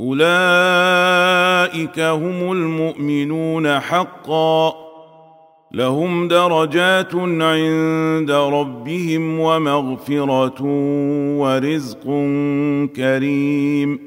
أولئك 0.00 2.00
هم 2.00 2.52
المؤمنون 2.52 3.80
حقا. 3.80 4.74
لهم 5.72 6.28
درجات 6.28 7.14
عند 7.14 8.30
ربهم 8.30 9.40
ومغفرة 9.40 10.62
ورزق 11.38 12.04
كريم. 12.96 14.00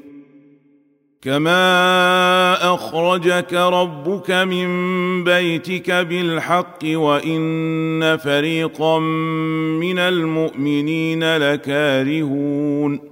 كما 1.22 2.74
أخرجك 2.74 3.54
ربك 3.54 4.30
من 4.30 4.68
بيتك 5.24 5.90
بالحق 5.90 6.78
وإن 6.84 8.16
فريقا 8.16 8.98
من 9.78 9.98
المؤمنين 9.98 11.36
لكارهون. 11.36 13.11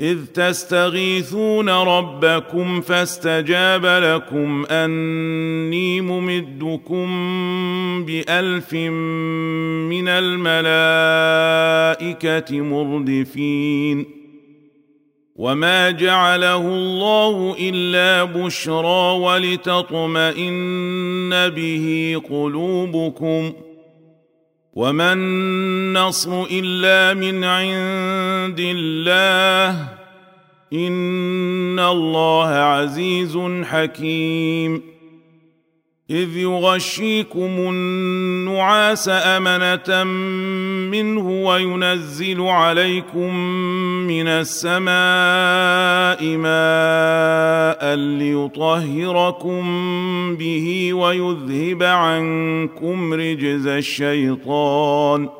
إذ 0.00 0.18
تستغيثون 0.34 1.68
ربكم 1.68 2.80
فاستجاب 2.80 3.86
لكم 3.86 4.66
أني 4.70 6.00
ممدكم 6.00 7.08
بألف 8.04 8.74
من 8.74 10.08
الملائكة 10.08 11.40
مردفين. 12.60 14.06
وما 15.36 15.90
جعله 15.90 16.68
الله 16.68 17.56
إلا 17.60 18.24
بشرى 18.24 19.18
ولتطمئن 19.18 20.50
به 21.48 22.16
قلوبكم. 22.30 23.52
وما 24.74 25.12
النصر 25.12 26.44
الا 26.50 27.14
من 27.14 27.44
عند 27.44 28.60
الله 28.60 29.88
ان 30.72 31.78
الله 31.78 32.48
عزيز 32.48 33.38
حكيم 33.64 34.89
إذ 36.10 36.36
يغشيكم 36.36 37.50
النعاس 37.58 39.08
أمنة 39.08 40.04
منه 40.90 41.30
وينزل 41.30 42.40
عليكم 42.40 43.34
من 44.06 44.28
السماء 44.28 44.90
ماء 46.36 47.94
ليطهركم 47.94 49.62
به 50.36 50.94
ويذهب 50.94 51.82
عنكم 51.82 53.14
رجز 53.14 53.66
الشيطان 53.66 55.39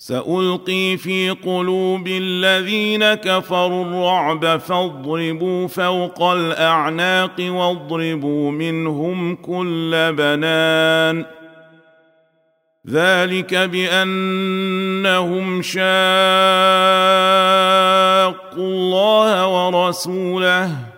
سألقي 0.00 0.96
في 0.96 1.30
قلوب 1.30 2.08
الذين 2.08 3.14
كفروا 3.14 3.84
الرعب 3.84 4.56
فاضربوا 4.60 5.68
فوق 5.68 6.22
الأعناق 6.22 7.34
واضربوا 7.40 8.50
منهم 8.50 9.36
كل 9.36 10.14
بنان. 10.18 11.24
ذلك 12.88 13.54
بأنهم 13.54 13.92
شاقوا 15.62 15.78
الله 18.56 19.48
ورسوله. 19.48 20.97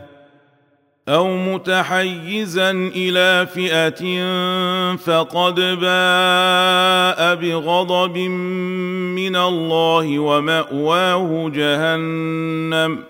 أو 1.11 1.37
متحيزا 1.37 2.71
إلى 2.71 3.47
فئه 3.53 4.01
فقد 4.95 5.55
باء 5.55 7.35
بغضب 7.35 8.17
من 8.17 9.35
الله 9.35 10.19
وماواه 10.19 11.49
جهنم 11.49 13.03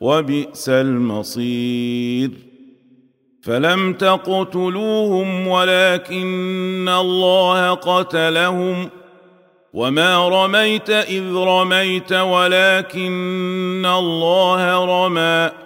وبئس 0.00 0.68
المصير 0.68 2.30
فلم 3.42 3.92
تقتلوهم 3.92 5.48
ولكن 5.48 6.88
الله 7.00 7.74
قتلهم 7.74 8.88
وما 9.72 10.28
رميت 10.28 10.90
اذ 10.90 11.34
رميت 11.34 12.12
ولكن 12.12 13.86
الله 13.86 14.84
رمى 14.84 15.65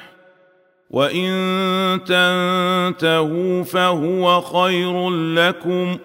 وان 0.91 1.99
تنتهوا 2.03 3.63
فهو 3.63 4.41
خير 4.41 5.09
لكم 5.09 5.97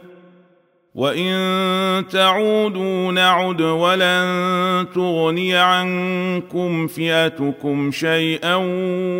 وان 0.94 2.08
تعودوا 2.08 3.12
نعد 3.12 3.60
ولن 3.60 4.86
تغني 4.94 5.56
عنكم 5.56 6.86
فئتكم 6.86 7.90
شيئا 7.90 8.54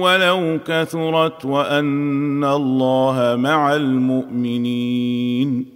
ولو 0.01 0.59
كثرت 0.67 1.45
وان 1.45 2.45
الله 2.45 3.37
مع 3.39 3.75
المؤمنين 3.75 5.76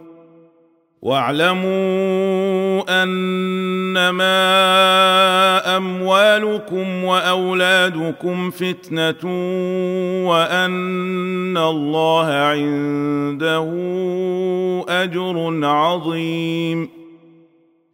واعلموا 1.01 2.83
أنما 3.03 4.37
أموالكم 5.77 7.03
وأولادكم 7.03 8.51
فتنة 8.51 9.23
وأن 10.29 11.57
الله 11.57 12.25
عنده 12.25 13.69
أجر 14.89 15.65
عظيم. 15.65 17.00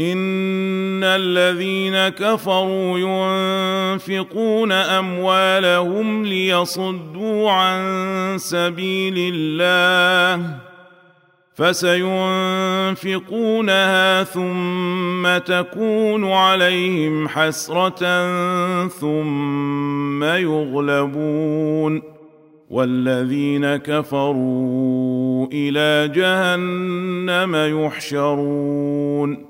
ان 0.00 1.04
الذين 1.04 2.08
كفروا 2.08 2.98
ينفقون 2.98 4.72
اموالهم 4.72 6.24
ليصدوا 6.24 7.50
عن 7.50 7.82
سبيل 8.38 9.34
الله 9.34 10.56
فسينفقونها 11.54 13.04
ثم 14.24 15.38
تكون 15.38 16.32
عليهم 16.32 17.28
حسره 17.28 17.98
ثم 18.88 20.24
يغلبون 20.24 22.02
والذين 22.70 23.76
كفروا 23.76 25.46
إلى 25.52 26.12
جهنم 26.14 27.84
يحشرون 27.84 29.49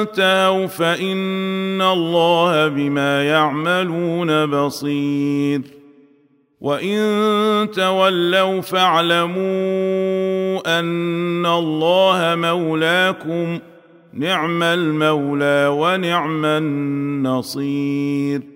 انتهوا 0.00 0.66
فان 0.66 1.82
الله 1.82 2.68
بما 2.68 3.22
يعملون 3.22 4.46
بصير. 4.46 5.62
وان 6.60 7.70
تولوا 7.70 8.60
فاعلموا 8.60 9.36
ان 10.78 11.46
الله 11.46 12.34
مولاكم 12.36 13.58
نعم 14.12 14.62
المولى 14.62 15.68
ونعم 15.72 16.44
النصير. 16.44 18.55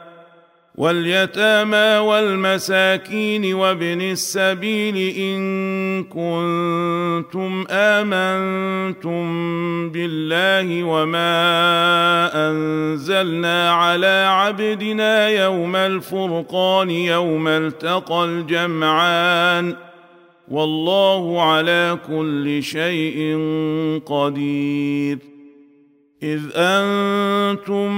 واليتامى 0.75 1.97
والمساكين 2.07 3.53
وابن 3.53 4.01
السبيل 4.01 4.97
إن 5.17 6.03
كنتم 6.03 7.65
آمنتم 7.69 9.23
بالله 9.89 10.83
وما 10.83 11.31
أنزلنا 12.49 13.71
على 13.71 14.25
عبدنا 14.29 15.29
يوم 15.29 15.75
الفرقان 15.75 16.89
يوم 16.89 17.47
التقى 17.47 18.25
الجمعان 18.25 19.75
والله 20.51 21.41
على 21.41 21.97
كل 22.07 22.63
شيء 22.63 23.37
قدير 24.05 25.30
إذ 26.23 26.41
أنتم 26.55 27.89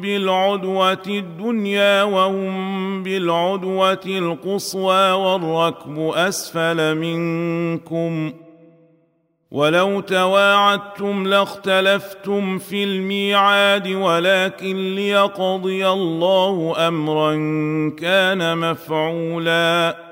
بالعدوة 0.00 1.02
الدنيا 1.06 2.02
وهم 2.02 3.02
بالعدوة 3.02 4.00
القصوى 4.06 5.10
والركب 5.10 5.98
أسفل 6.14 6.94
منكم 6.94 8.32
ولو 9.50 10.00
تواعدتم 10.00 11.26
لاختلفتم 11.26 12.58
في 12.58 12.84
الميعاد 12.84 13.88
ولكن 13.88 14.94
ليقضي 14.94 15.88
الله 15.88 16.74
أمرا 16.88 17.32
كان 17.98 18.58
مفعولا 18.58 20.11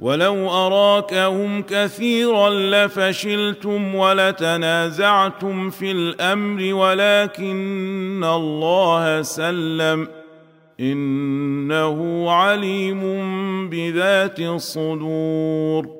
ولو 0.00 0.50
اراكهم 0.50 1.62
كثيرا 1.62 2.50
لفشلتم 2.50 3.94
ولتنازعتم 3.94 5.70
في 5.70 5.90
الامر 5.90 6.74
ولكن 6.74 8.24
الله 8.24 9.22
سلم 9.22 10.08
انه 10.80 12.30
عليم 12.30 13.00
بذات 13.70 14.40
الصدور 14.40 15.99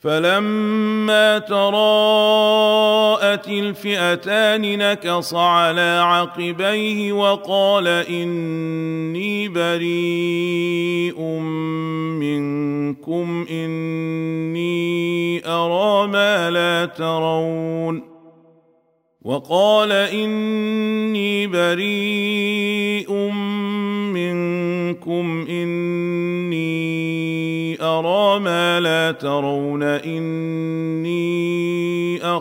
فلما 0.00 1.38
تراءت 1.38 2.96
الفئتان 3.48 4.78
نكص 4.78 5.34
على 5.34 6.00
عقبيه 6.04 7.12
وقال 7.12 7.88
اني 7.88 9.48
بريء 9.48 11.20
منكم 12.20 13.46
اني 13.50 15.42
ارى 15.48 16.08
ما 16.08 16.50
لا 16.50 16.86
ترون 16.86 18.16
وقال 19.22 19.92
اني 19.92 21.46
بريء 21.46 23.12
منكم 24.12 25.46
اني 25.48 26.86
ارى 27.82 28.40
ما 28.40 28.80
لا 28.80 29.12
ترون 29.12 29.65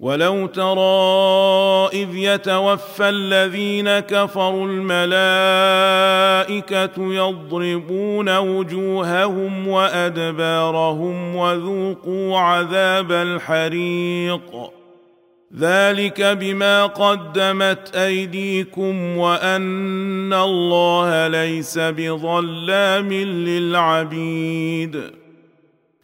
ولو 0.00 0.46
ترى 0.46 1.88
اذ 2.02 2.16
يتوفى 2.16 3.08
الذين 3.08 3.98
كفروا 3.98 4.66
الملائكه 4.66 5.14
يضربون 7.14 8.36
وجوههم 8.36 9.68
وادبارهم 9.68 11.36
وذوقوا 11.36 12.38
عذاب 12.38 13.12
الحريق 13.12 14.70
ذلك 15.58 16.22
بما 16.22 16.86
قدمت 16.86 17.96
ايديكم 17.96 19.16
وان 19.16 20.32
الله 20.32 21.28
ليس 21.28 21.78
بظلام 21.78 23.12
للعبيد 23.12 25.00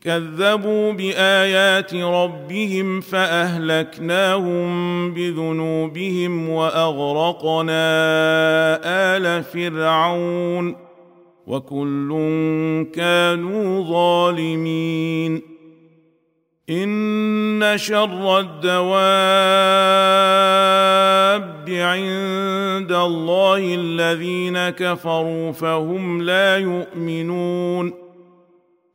كذبوا 0.00 0.92
بآيات 0.92 1.94
ربهم 1.94 3.00
فأهلكناهم 3.00 4.68
بذنوبهم 5.14 6.48
وأغرقنا 6.48 7.80
آل 8.84 9.42
فرعون 9.44 10.76
وكل 11.46 12.08
كانوا 12.94 13.84
ظالمين. 13.84 15.42
إن 16.70 17.72
شر 17.76 18.38
الدواب 18.38 18.88
عند 21.68 22.92
الله 22.92 23.74
الذين 23.74 24.68
كفروا 24.68 25.52
فهم 25.52 26.22
لا 26.22 26.58
يؤمنون. 26.58 28.07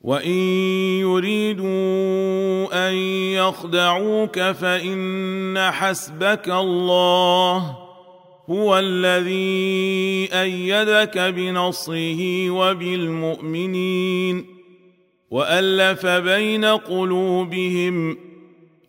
وان 0.00 0.30
يريدوا 1.00 2.88
ان 2.88 2.94
يخدعوك 3.34 4.40
فان 4.40 5.70
حسبك 5.70 6.48
الله 6.48 7.76
هو 8.50 8.78
الذي 8.78 10.28
إيدك 10.32 11.18
بنصره 11.18 12.50
وبالمؤمنين 12.50 14.46
والف 15.30 16.06
بين 16.06 16.64
قلوبهم 16.64 18.29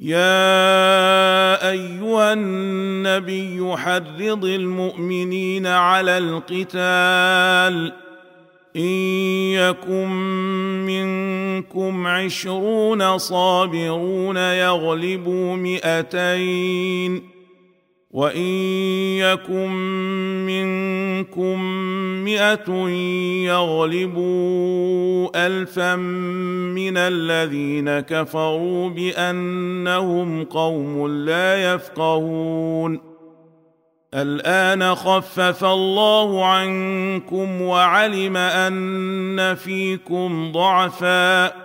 يا 0.00 1.70
أيها 1.70 2.32
النبي 2.32 3.76
حرض 3.76 4.44
المؤمنين 4.44 5.66
على 5.66 6.18
القتال 6.18 7.92
إن 8.76 8.82
يكن 9.52 10.08
منكم 10.86 12.06
عشرون 12.06 13.18
صابرون 13.18 14.36
يغلبوا 14.36 15.56
مئتين 15.56 17.33
وإن 18.14 18.46
يكن 19.18 19.70
منكم 20.46 21.60
مئة 22.24 22.88
يغلبوا 23.44 25.46
الفا 25.46 25.96
من 25.96 26.96
الذين 26.96 28.00
كفروا 28.00 28.90
بأنهم 28.90 30.44
قوم 30.44 31.06
لا 31.06 31.74
يفقهون. 31.74 33.00
الآن 34.14 34.94
خفف 34.94 35.64
الله 35.64 36.46
عنكم 36.46 37.62
وعلم 37.62 38.36
أن 38.36 39.54
فيكم 39.54 40.52
ضعفا. 40.52 41.64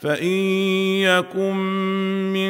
فإن 0.00 0.26
يكن 1.02 1.56
منكم 2.32 2.49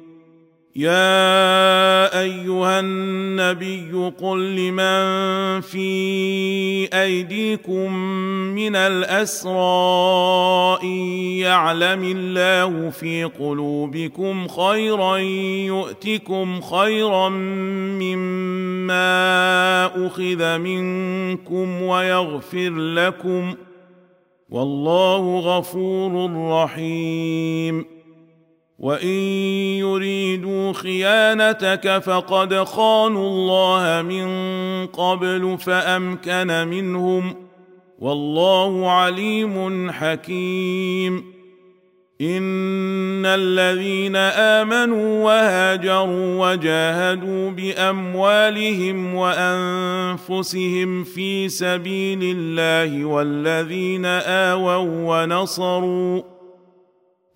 يا 0.75 2.21
أيها 2.21 2.79
النبي 2.79 4.11
قل 4.21 4.55
لمن 4.55 5.61
في 5.61 6.89
أيديكم 6.93 7.93
من 8.55 8.75
الأسرى 8.75 10.79
إن 10.83 10.97
يعلم 11.43 12.03
الله 12.03 12.89
في 12.89 13.23
قلوبكم 13.23 14.47
خيرا 14.47 15.17
يؤتكم 15.67 16.61
خيرا 16.61 17.29
مما 17.99 19.85
أخذ 20.07 20.57
منكم 20.57 21.81
ويغفر 21.81 22.69
لكم 22.69 23.55
والله 24.49 25.39
غفور 25.39 26.31
رحيم 26.51 28.00
وان 28.81 29.07
يريدوا 29.77 30.73
خيانتك 30.73 32.01
فقد 32.05 32.63
خانوا 32.63 33.27
الله 33.29 34.01
من 34.01 34.27
قبل 34.87 35.57
فامكن 35.59 36.67
منهم 36.67 37.35
والله 37.99 38.91
عليم 38.91 39.91
حكيم. 39.91 41.31
ان 42.21 43.25
الذين 43.25 44.15
امنوا 44.15 45.25
وهاجروا 45.25 46.51
وجاهدوا 46.51 47.51
باموالهم 47.51 49.15
وانفسهم 49.15 51.03
في 51.03 51.49
سبيل 51.49 52.19
الله 52.37 53.05
والذين 53.05 54.05
اووا 54.05 55.23
ونصروا 55.23 56.30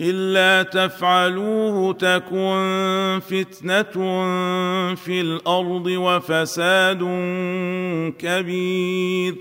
إلا 0.00 0.62
تفعلوه 0.62 1.92
تكن 1.92 3.20
فتنة 3.30 3.92
في 4.94 5.20
الأرض 5.20 5.86
وفساد 5.86 6.98
كبير. 8.18 9.34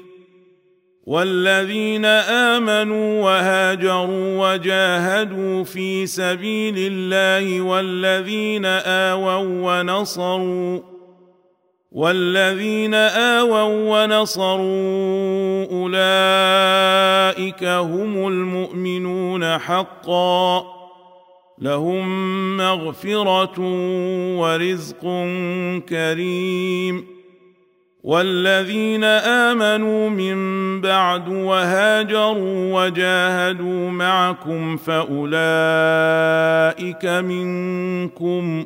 والذين 1.05 2.05
آمنوا 2.05 3.23
وهاجروا 3.23 4.53
وجاهدوا 4.53 5.63
في 5.63 6.05
سبيل 6.05 6.75
الله 6.77 7.61
والذين 7.61 8.65
آووا 8.65 9.81
ونصروا 9.81 10.94
والذين 11.95 12.93
آووا 12.93 14.03
ونصروا 14.03 15.65
أولئك 15.71 17.63
هم 17.63 18.27
المؤمنون 18.27 19.57
حقا 19.57 20.63
لهم 21.59 22.57
مغفرة 22.57 23.59
ورزق 24.39 25.01
كريم 25.89 27.05
والذين 28.03 29.03
آمنوا 29.03 30.09
من 30.09 30.35
بعد 30.81 31.29
وهاجروا 31.29 32.83
وجاهدوا 32.83 33.89
معكم 33.89 34.77
فأولئك 34.77 35.25
منكم 37.05 38.65